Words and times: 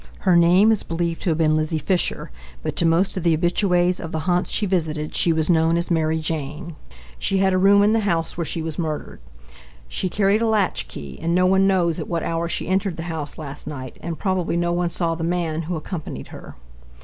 Her 0.21 0.35
name 0.35 0.71
is 0.71 0.81
believed 0.81 1.21
to 1.21 1.29
have 1.29 1.37
been 1.37 1.55
Lizzie 1.55 1.77
Fisher, 1.77 2.31
but 2.63 2.75
to 2.77 2.87
most 2.87 3.15
of 3.15 3.21
the 3.21 3.29
habitues 3.29 3.99
of 3.99 4.11
the 4.11 4.21
haunts 4.21 4.49
she 4.49 4.65
visited 4.65 5.13
she 5.13 5.31
was 5.31 5.47
known 5.47 5.77
as 5.77 5.91
Mary 5.91 6.17
Jane. 6.17 6.75
She 7.19 7.37
had 7.37 7.53
a 7.53 7.57
room 7.59 7.83
in 7.83 7.93
the 7.93 7.99
house 7.99 8.35
where 8.35 8.43
she 8.43 8.63
was 8.63 8.79
murdered. 8.79 9.19
She 9.87 10.09
carried 10.09 10.41
a 10.41 10.47
latch 10.47 10.87
key 10.87 11.19
and 11.21 11.35
no 11.35 11.45
one 11.45 11.67
knows 11.67 11.99
at 11.99 12.07
what 12.07 12.23
hour 12.23 12.49
she 12.49 12.67
entered 12.67 12.97
the 12.97 13.03
house 13.13 13.37
last 13.37 13.67
night, 13.67 13.97
and 14.01 14.17
probably 14.17 14.57
no 14.57 14.73
one 14.73 14.89
saw 14.89 15.13
the 15.13 15.23
man 15.23 15.61
who 15.69 15.75
accompanied 15.75 16.29
her. 16.29 16.55